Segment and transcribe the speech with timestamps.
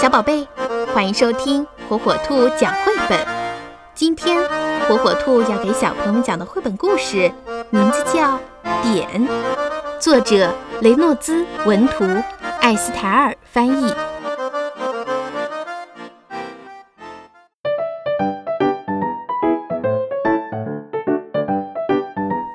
[0.00, 0.48] 小宝贝，
[0.94, 3.18] 欢迎收听火火兔讲绘本。
[3.94, 4.42] 今天，
[4.88, 7.30] 火火兔要给小朋友们讲的绘本故事
[7.68, 8.38] 名字叫
[8.82, 9.28] 《点》，
[9.98, 12.06] 作者雷诺兹文图，
[12.62, 13.92] 艾斯台尔翻译。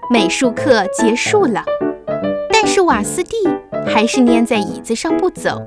[0.10, 1.64] 美术课结束了，
[2.52, 3.36] 但是瓦斯蒂
[3.86, 5.62] 还是粘在椅子上不走。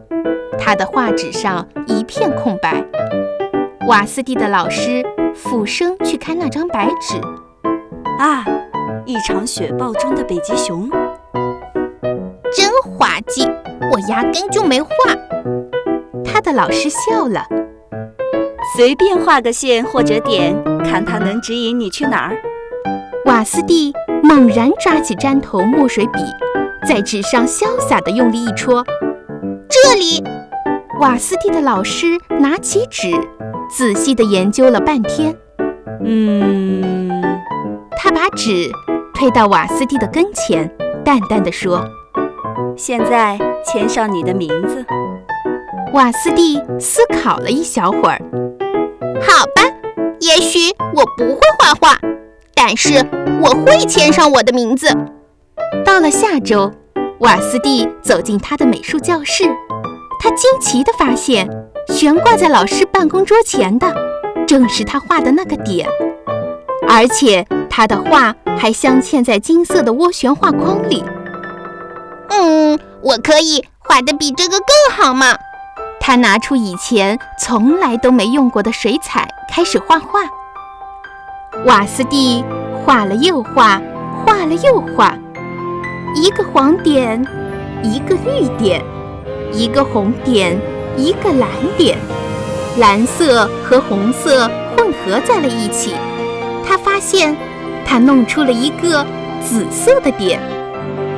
[0.58, 2.84] 他的画纸上一片空白。
[3.86, 5.02] 瓦斯蒂的老师
[5.34, 7.16] 俯身去看那张白纸，
[8.18, 8.44] 啊，
[9.06, 10.90] 一场雪暴中的北极熊，
[12.54, 13.48] 真滑稽！
[13.90, 14.90] 我压根就没画。
[16.24, 17.46] 他的老师笑了，
[18.76, 20.54] 随便画个线或者点，
[20.84, 22.36] 看他能指引你去哪儿。
[23.24, 26.20] 瓦斯蒂猛然抓起粘头墨水笔，
[26.86, 28.84] 在纸上潇洒地用力一戳，
[29.68, 30.22] 这里。
[31.00, 33.12] 瓦斯蒂的老师拿起纸，
[33.70, 35.36] 仔细地研究了半天。
[36.04, 37.22] 嗯，
[37.92, 38.68] 他把纸
[39.14, 40.68] 推到瓦斯蒂的跟前，
[41.04, 41.84] 淡淡地说
[42.76, 44.84] ：“现在签上你的名字。”
[45.94, 48.20] 瓦斯蒂思考了一小会儿
[49.22, 49.62] ，“好吧，
[50.18, 51.96] 也许我不会画画，
[52.54, 53.06] 但是
[53.40, 54.88] 我会签上我的名字。”
[55.86, 56.72] 到了下周，
[57.20, 59.44] 瓦斯蒂走进他的美术教室。
[60.20, 61.48] 他惊奇地发现，
[61.88, 63.94] 悬挂在老师办公桌前的，
[64.46, 65.88] 正是他画的那个点，
[66.88, 71.04] 而且他的画还镶嵌在金色的涡旋画框里。
[72.30, 75.36] 嗯，我可以画得比这个更好吗？
[76.00, 80.20] 他拿出以前从来都没用过的水彩，开始画画。
[81.64, 82.44] 瓦斯蒂
[82.84, 83.80] 画了又画，
[84.24, 85.16] 画了又画，
[86.14, 87.24] 一个黄点，
[87.82, 88.82] 一个绿点。
[89.52, 90.58] 一个红点，
[90.96, 91.98] 一个蓝点，
[92.78, 95.94] 蓝色和红色混合在了一起。
[96.66, 97.36] 他发现，
[97.86, 99.04] 他弄出了一个
[99.44, 100.40] 紫色的点。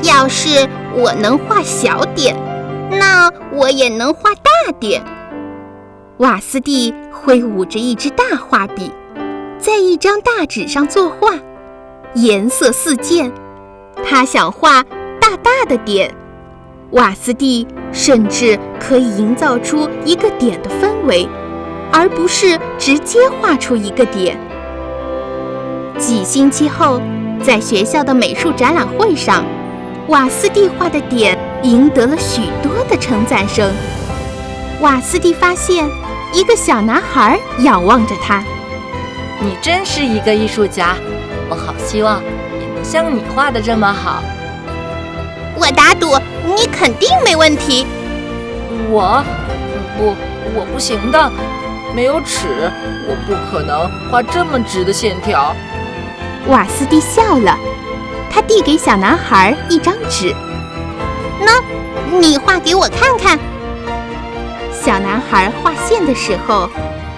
[0.03, 2.35] 要是我能画小点，
[2.91, 5.03] 那我也能画大点。
[6.19, 8.93] 瓦斯蒂挥舞着一支大画笔，
[9.59, 11.35] 在一张大纸上作画，
[12.15, 13.31] 颜色四溅。
[14.03, 14.83] 他想画
[15.21, 16.15] 大大的点。
[16.93, 21.29] 瓦斯蒂甚至可以营造出一个点的氛围，
[21.93, 24.37] 而不是直接画出一个点。
[25.97, 27.01] 几星期后，
[27.45, 29.45] 在学校的美术展览会上，
[30.09, 33.73] 瓦斯蒂画的点赢得了许多的称赞声。
[34.81, 35.89] 瓦斯蒂发现
[36.33, 38.43] 一个小男孩仰望着他
[39.41, 40.97] ：“你真是一个艺术家，
[41.49, 42.21] 我好希望
[42.59, 44.25] 也能像你画的这么好。”
[45.57, 46.09] 我打赌。
[46.45, 47.87] 你肯定没问题。
[48.89, 49.25] 我，
[49.97, 50.15] 不，
[50.55, 51.31] 我不行的，
[51.95, 52.71] 没有尺，
[53.09, 55.55] 我不可能画这么直的线条。
[56.49, 57.57] 瓦斯蒂笑了，
[58.31, 60.35] 他递给小男孩一张纸，
[61.41, 61.63] 那，
[62.19, 63.39] 你画给我看看。
[64.73, 66.69] 小男孩画线的时候，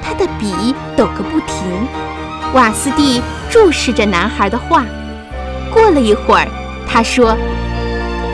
[0.03, 1.87] 他的笔抖个不停。
[2.55, 4.85] 瓦斯蒂注视着男孩的画，
[5.73, 6.49] 过了一会儿，
[6.87, 7.37] 他说：“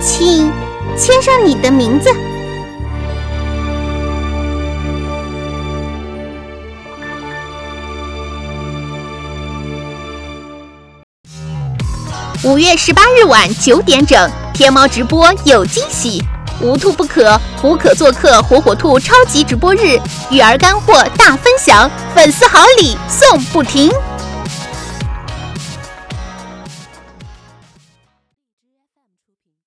[0.00, 0.50] 请。”
[0.98, 2.10] 签上你的名字。
[12.44, 16.22] 五月十八日晚九点整，天猫直播有惊喜，
[16.60, 23.90] 无兔不可，无可做客，火火兔超级直播日，育儿干货大分享，粉丝好礼送不停。